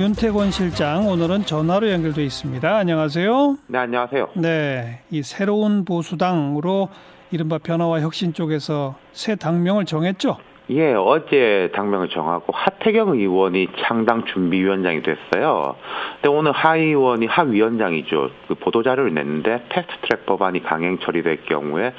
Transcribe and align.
윤태권 0.00 0.50
실장 0.50 1.06
오늘은 1.08 1.44
전화로 1.44 1.90
연결돼 1.90 2.24
있습니다. 2.24 2.74
안녕하세요. 2.74 3.58
네, 3.66 3.78
안녕하세요. 3.80 4.30
네, 4.36 5.02
이 5.10 5.22
새로운 5.22 5.84
보수당으로 5.84 6.88
이른바 7.30 7.58
변화와 7.58 8.00
혁신 8.00 8.32
쪽에서 8.32 8.94
새 9.12 9.36
당명을 9.36 9.84
정했죠. 9.84 10.38
예, 10.70 10.94
어제 10.94 11.70
당명을 11.74 12.08
정하고 12.10 12.52
하태경 12.52 13.10
의원이 13.10 13.68
창당 13.80 14.24
준비위원장이 14.24 15.02
됐어요. 15.02 15.74
근데 16.14 16.28
오늘 16.28 16.52
하 16.52 16.76
의원이 16.76 17.26
하 17.26 17.42
위원장이죠. 17.42 18.30
그 18.48 18.54
보도자료를 18.54 19.12
냈는데 19.14 19.64
패스트트랙 19.68 20.26
법안이 20.26 20.62
강행 20.62 20.98
처리될 20.98 21.44
경우에 21.46 21.92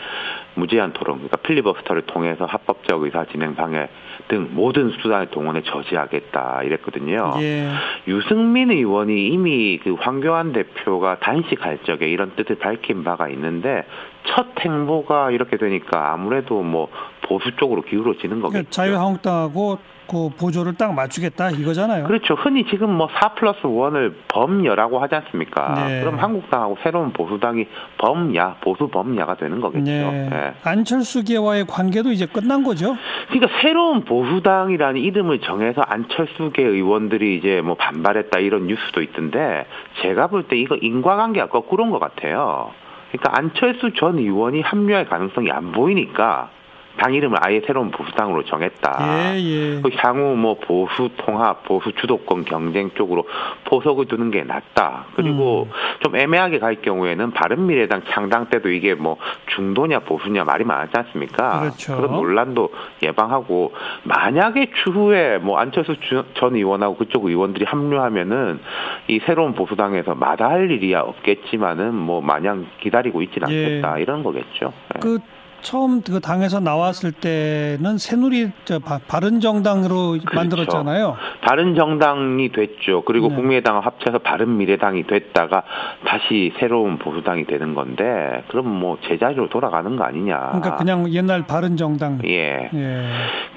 무제한 0.55 0.93
토론, 0.93 1.17
그러니까 1.17 1.37
필리버스터를 1.37 2.03
통해서 2.03 2.45
합법적 2.45 3.03
의사 3.03 3.25
진행 3.25 3.55
방해 3.55 3.87
등 4.27 4.49
모든 4.51 4.91
수단을 4.91 5.27
동원해 5.27 5.61
저지하겠다 5.63 6.63
이랬거든요. 6.63 7.33
예. 7.39 7.69
유승민 8.07 8.71
의원이 8.71 9.27
이미 9.27 9.79
그 9.83 9.95
황교안 9.99 10.53
대표가 10.53 11.19
단식할 11.19 11.79
적에 11.83 12.07
이런 12.07 12.31
뜻을 12.35 12.55
밝힌 12.55 13.03
바가 13.03 13.29
있는데 13.29 13.85
첫 14.23 14.47
행보가 14.59 15.31
이렇게 15.31 15.57
되니까 15.57 16.13
아무래도 16.13 16.61
뭐 16.61 16.89
보수 17.21 17.55
쪽으로 17.55 17.81
기울어지는 17.81 18.41
거겠죠. 18.41 18.60
그러니까 18.61 18.71
자유한국당하고 18.71 19.77
그 20.09 20.29
보조를 20.37 20.73
딱 20.75 20.93
맞추겠다 20.93 21.51
이거잖아요. 21.51 22.05
그렇죠. 22.05 22.33
흔히 22.33 22.65
지금 22.65 22.89
뭐 22.91 23.07
4 23.21 23.29
플러스 23.35 23.61
1을 23.61 24.13
범여라고 24.27 24.99
하지 24.99 25.15
않습니까? 25.15 25.85
네. 25.87 26.01
그럼 26.01 26.19
한국당하고 26.19 26.77
새로운 26.83 27.13
보수당이 27.13 27.65
범야, 27.97 28.57
보수 28.59 28.89
범야가 28.89 29.35
되는 29.35 29.61
거겠죠. 29.61 29.85
네. 29.85 30.29
예. 30.31 30.53
안철수계와의 30.63 31.65
관계도 31.65 32.11
이제 32.11 32.25
끝난 32.25 32.61
거죠. 32.63 32.97
그러니까 33.29 33.59
새로운 33.61 34.03
보수당이라는 34.03 34.99
이름을 34.99 35.39
정해서 35.39 35.81
안철수계 35.81 36.61
의원들이 36.61 37.37
이제 37.37 37.61
뭐 37.61 37.75
반발했다 37.75 38.39
이런 38.39 38.67
뉴스도 38.67 39.01
있던데 39.01 39.65
제가 40.01 40.27
볼 40.27 40.43
때 40.43 40.57
이거 40.57 40.75
인과관계가 40.75 41.47
거꾸로인 41.47 41.89
것 41.91 41.99
같아요. 41.99 42.71
그러니까 43.11 43.37
안철수 43.37 43.93
전 43.93 44.17
의원이 44.17 44.61
합류할 44.61 45.05
가능성이 45.05 45.51
안 45.51 45.71
보이니까 45.71 46.49
당 46.97 47.13
이름을 47.13 47.37
아예 47.41 47.61
새로운 47.65 47.89
보수당으로 47.91 48.43
정했다. 48.45 49.33
예, 49.35 49.39
예. 49.39 49.81
그 49.81 49.89
향후 49.97 50.35
뭐 50.35 50.55
보수 50.59 51.09
통합, 51.17 51.63
보수 51.63 51.91
주도권 51.93 52.45
경쟁 52.45 52.91
쪽으로 52.91 53.27
포석을 53.65 54.05
두는 54.05 54.29
게 54.31 54.43
낫다. 54.43 55.05
그리고 55.15 55.67
음. 55.69 55.71
좀 56.01 56.15
애매하게 56.15 56.59
갈 56.59 56.81
경우에는 56.81 57.31
바른미래당 57.31 58.03
창당 58.11 58.47
때도 58.49 58.69
이게 58.69 58.93
뭐 58.93 59.17
중도냐 59.55 59.99
보수냐 59.99 60.43
말이 60.43 60.63
많았지 60.63 60.91
않습니까? 60.95 61.61
그렇죠. 61.61 61.99
런 62.01 62.11
논란도 62.11 62.69
예방하고 63.01 63.73
만약에 64.03 64.71
추후에 64.83 65.37
뭐 65.39 65.57
안철수 65.57 65.95
주- 66.01 66.25
전 66.35 66.55
의원하고 66.55 66.97
그쪽 66.97 67.25
의원들이 67.25 67.65
합류하면은 67.65 68.59
이 69.07 69.19
새로운 69.25 69.53
보수당에서 69.53 70.15
마다할 70.15 70.69
일이야 70.71 71.01
없겠지만은 71.01 71.93
뭐 71.95 72.21
마냥 72.21 72.67
기다리고 72.81 73.21
있진 73.21 73.43
예. 73.49 73.65
않겠다 73.65 73.97
이런 73.99 74.23
거겠죠. 74.23 74.73
예. 74.95 74.99
그 74.99 75.19
처음 75.61 76.01
그 76.01 76.19
당에서 76.19 76.59
나왔을 76.59 77.11
때는 77.11 77.97
새누리 77.97 78.51
저 78.65 78.79
바, 78.79 78.99
바른정당으로 79.07 80.11
그렇죠. 80.19 80.25
만들었잖아요. 80.35 81.15
바른 81.41 81.75
정당이 81.75 82.51
됐죠. 82.51 83.03
그리고 83.05 83.29
네. 83.29 83.35
국민의당을 83.35 83.85
합쳐서 83.85 84.19
바른 84.19 84.57
미래당이 84.57 85.07
됐다가 85.07 85.63
다시 86.05 86.53
새로운 86.59 86.97
보수당이 86.99 87.45
되는 87.45 87.73
건데 87.73 88.43
그럼 88.49 88.67
뭐 88.79 88.97
제자리로 89.07 89.49
돌아가는 89.49 89.95
거 89.95 90.03
아니냐. 90.03 90.37
그러니까 90.51 90.75
그냥 90.75 91.09
옛날 91.13 91.45
바른정당. 91.47 92.19
예. 92.25 92.69
예. 92.73 93.05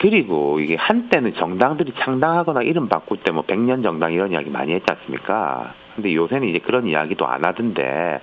그리고 0.01 0.61
이게 0.61 0.77
한때는 0.77 1.35
정당들이 1.37 1.93
창당하거나 2.03 2.63
이름 2.63 2.89
바꿀 2.89 3.19
때 3.19 3.35
뭐 3.35 3.43
백년 3.43 3.83
정당 3.83 4.13
이런 4.13 4.31
이야기 4.31 4.49
많이 4.49 4.73
했지 4.73 4.85
않습니까? 4.89 5.75
근데 5.95 6.15
요새는 6.15 6.49
이제 6.49 6.59
그런 6.59 6.87
이야기도 6.87 7.27
안 7.27 7.45
하던데 7.45 8.21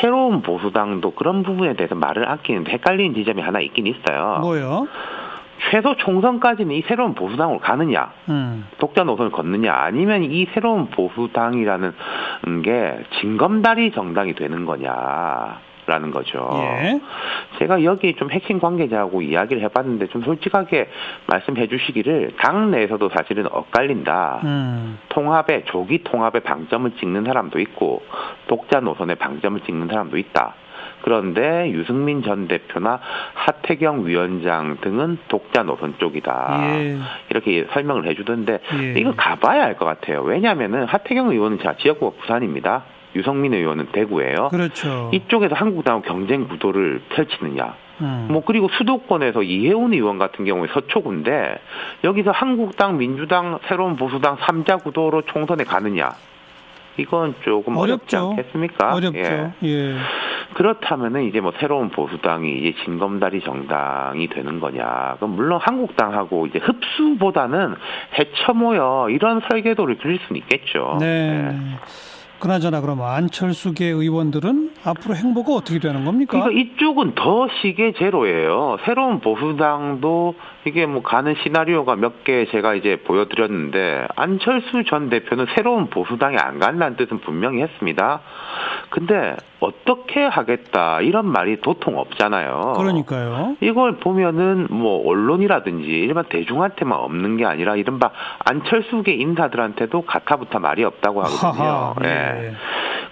새로운 0.00 0.42
보수당도 0.42 1.12
그런 1.12 1.42
부분에 1.42 1.74
대해서 1.74 1.94
말을 1.94 2.28
아끼는데 2.28 2.72
헷갈리는 2.72 3.14
지점이 3.14 3.40
하나 3.40 3.60
있긴 3.60 3.86
있어요. 3.86 4.38
뭐요? 4.40 4.88
최소 5.70 5.96
총선까지는 5.96 6.74
이 6.74 6.82
새로운 6.82 7.14
보수당으로 7.14 7.58
가느냐 7.60 8.12
음. 8.28 8.66
독자 8.78 9.04
노선을 9.04 9.30
걷느냐 9.32 9.72
아니면 9.72 10.24
이 10.24 10.46
새로운 10.52 10.88
보수당이라는 10.90 11.92
게 12.62 13.04
징검다리 13.20 13.92
정당이 13.92 14.34
되는 14.34 14.66
거냐 14.66 15.60
라는 15.86 16.10
거죠. 16.10 16.48
예. 16.54 17.00
제가 17.58 17.84
여기 17.84 18.14
좀 18.14 18.30
핵심 18.30 18.58
관계자하고 18.58 19.20
이야기를 19.22 19.62
해봤는데 19.64 20.06
좀 20.08 20.22
솔직하게 20.22 20.88
말씀해 21.26 21.66
주시기를 21.68 22.32
당 22.38 22.70
내에서도 22.70 23.08
사실은 23.10 23.46
엇갈린다. 23.50 24.40
음. 24.44 24.98
통합에 25.10 25.64
조기 25.66 26.02
통합에 26.02 26.40
방점을 26.40 26.90
찍는 26.92 27.24
사람도 27.24 27.60
있고 27.60 28.02
독자 28.46 28.80
노선에 28.80 29.14
방점을 29.16 29.60
찍는 29.60 29.88
사람도 29.88 30.16
있다. 30.16 30.54
그런데 31.02 31.70
유승민 31.70 32.22
전 32.22 32.48
대표나 32.48 32.98
하태경 33.34 34.06
위원장 34.06 34.78
등은 34.80 35.18
독자 35.28 35.62
노선 35.62 35.94
쪽이다. 35.98 36.60
예. 36.62 36.98
이렇게 37.28 37.66
설명을 37.72 38.06
해주던데 38.06 38.60
예. 38.80 38.92
이거 38.98 39.12
가봐야 39.14 39.64
알 39.64 39.74
것 39.76 39.84
같아요. 39.84 40.22
왜냐하면은 40.22 40.84
하태경 40.86 41.30
의원은 41.30 41.58
자 41.62 41.74
지역구가 41.78 42.22
부산입니다. 42.22 42.84
유성민 43.14 43.54
의원은 43.54 43.88
대구예요. 43.92 44.48
그렇죠. 44.50 45.10
이쪽에서 45.12 45.54
한국당하고 45.54 46.04
경쟁 46.04 46.48
구도를 46.48 47.02
펼치느냐. 47.10 47.74
음. 48.00 48.26
뭐 48.30 48.42
그리고 48.44 48.68
수도권에서 48.76 49.42
이해운 49.42 49.92
의원 49.92 50.18
같은 50.18 50.44
경우에 50.44 50.68
서초구인데 50.72 51.58
여기서 52.02 52.32
한국당, 52.32 52.98
민주당, 52.98 53.58
새로운 53.68 53.96
보수당 53.96 54.36
3자 54.36 54.82
구도로 54.82 55.22
총선에 55.22 55.64
가느냐. 55.64 56.10
이건 56.96 57.34
조금 57.42 57.76
어렵지 57.76 58.16
어렵죠. 58.16 58.30
않겠습니까? 58.30 58.94
어렵죠. 58.94 59.18
예. 59.18 59.52
예. 59.64 59.96
그렇다면은 60.54 61.24
이제 61.24 61.40
뭐 61.40 61.52
새로운 61.58 61.88
보수당이 61.90 62.58
이제 62.58 62.74
진검다리 62.84 63.40
정당이 63.40 64.28
되는 64.28 64.60
거냐. 64.60 65.16
그럼 65.16 65.34
물론 65.34 65.58
한국당하고 65.60 66.46
이제 66.46 66.60
흡수보다는 66.60 67.74
해쳐모여 68.16 69.08
이런 69.10 69.40
설계도를 69.48 69.98
그릴 69.98 70.20
수는 70.26 70.40
있겠죠. 70.42 70.98
네. 71.00 71.50
예. 71.52 71.78
그나저나 72.40 72.80
그럼 72.82 73.00
안철수계 73.02 73.86
의원들은 73.86 74.72
앞으로 74.84 75.14
행보가 75.16 75.54
어떻게 75.54 75.78
되는 75.78 76.04
겁니까? 76.04 76.38
그러니까 76.42 76.60
이쪽은 76.60 77.14
더 77.14 77.48
시계 77.62 77.92
제로예요. 77.92 78.76
새로운 78.84 79.20
보수당도 79.20 80.34
이게 80.66 80.84
뭐 80.84 81.02
가는 81.02 81.34
시나리오가 81.42 81.96
몇 81.96 82.24
개 82.24 82.46
제가 82.50 82.74
이제 82.74 82.96
보여드렸는데 83.04 84.06
안철수 84.16 84.82
전 84.88 85.10
대표는 85.10 85.46
새로운 85.54 85.88
보수당에 85.90 86.36
안 86.36 86.58
간다는 86.58 86.96
뜻은 86.96 87.20
분명히 87.20 87.60
했습니다. 87.62 88.20
근데 88.94 89.34
어떻게 89.58 90.24
하겠다 90.24 91.00
이런 91.00 91.26
말이 91.26 91.60
도통 91.60 91.98
없잖아요. 91.98 92.74
그러니까요. 92.76 93.56
이걸 93.60 93.96
보면은 93.96 94.68
뭐 94.70 95.04
언론이라든지 95.08 95.84
일반 95.84 96.26
대중한테만 96.28 96.96
없는 96.96 97.36
게 97.36 97.44
아니라 97.44 97.74
이른바 97.74 98.12
안철수계 98.44 99.14
인사들한테도 99.14 100.02
가타부타 100.02 100.60
말이 100.60 100.84
없다고 100.84 101.24
하거든요. 101.24 101.64
하하, 101.64 101.94
예. 102.04 102.08
예. 102.08 102.52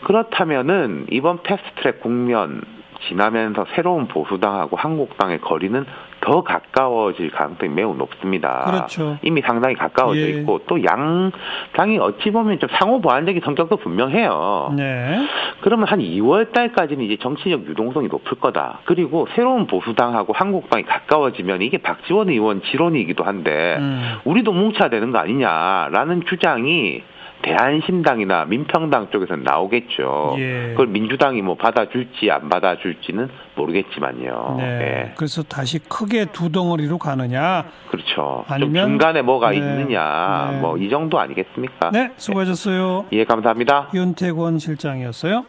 그렇다면은 0.04 1.06
이번 1.10 1.42
패스트트랙 1.42 2.00
국면 2.00 2.62
지나면서 3.08 3.66
새로운 3.74 4.06
보수당하고 4.06 4.76
한국당의 4.76 5.40
거리는 5.40 5.84
더 6.22 6.42
가까워질 6.42 7.30
가능성이 7.32 7.70
매우 7.72 7.94
높습니다. 7.94 8.62
그렇죠. 8.66 9.18
이미 9.22 9.42
상당히 9.42 9.74
가까워져 9.74 10.20
예. 10.20 10.28
있고 10.30 10.60
또 10.66 10.78
양 10.84 11.30
당이 11.74 11.98
어찌 11.98 12.30
보면 12.30 12.58
좀 12.58 12.68
상호 12.78 13.00
보완적인 13.00 13.42
성격도 13.44 13.76
분명해요. 13.76 14.72
네. 14.76 15.26
그러면 15.60 15.86
한 15.88 15.98
2월 16.00 16.52
달까지는 16.52 17.04
이제 17.04 17.16
정치적 17.20 17.66
유동성이 17.66 18.08
높을 18.08 18.38
거다. 18.40 18.80
그리고 18.84 19.26
새로운 19.34 19.66
보수당하고 19.66 20.32
한국당이 20.32 20.84
가까워지면 20.84 21.62
이게 21.62 21.78
박지원 21.78 22.30
의원 22.30 22.62
지론이기도 22.62 23.24
한데 23.24 23.76
음. 23.78 24.14
우리도 24.24 24.52
뭉쳐야 24.52 24.88
되는 24.88 25.10
거 25.12 25.18
아니냐라는 25.18 26.22
주장이 26.26 27.02
대한신당이나 27.42 28.44
민평당 28.46 29.08
쪽에서는 29.10 29.42
나오겠죠. 29.44 30.36
예. 30.38 30.68
그걸 30.70 30.86
민주당이 30.88 31.42
뭐 31.42 31.56
받아줄지 31.56 32.30
안 32.30 32.48
받아줄지는 32.48 33.28
모르겠지만요. 33.56 34.54
네. 34.58 34.64
예. 34.64 35.12
그래서 35.16 35.42
다시 35.42 35.78
크게 35.78 36.26
두 36.26 36.50
덩어리로 36.50 36.98
가느냐. 36.98 37.64
그렇죠. 37.90 38.14
좀 38.14 38.44
아니면- 38.48 38.88
중간에 38.88 39.22
뭐가 39.22 39.50
네. 39.50 39.56
있느냐, 39.58 40.48
네. 40.52 40.60
뭐이 40.60 40.88
정도 40.88 41.18
아니겠습니까? 41.18 41.90
네, 41.90 42.12
수고하셨어요. 42.16 43.06
예, 43.12 43.24
감사합니다. 43.24 43.88
윤태권 43.94 44.58
실장이었어요. 44.58 45.44